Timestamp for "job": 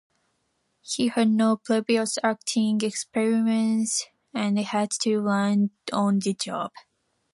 6.33-6.71